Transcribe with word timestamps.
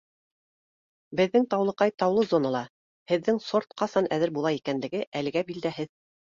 Беҙҙең 1.19 1.43
Таулыҡай 1.51 1.93
таулы 2.03 2.23
зонала, 2.29 2.61
һеҙҙең 3.13 3.37
сорт 3.49 3.77
ҡасан 3.83 4.09
әҙер 4.19 4.35
була 4.39 4.55
икәнлеге 4.61 5.05
әлегә 5.21 5.47
билдәһеҙ 5.53 5.93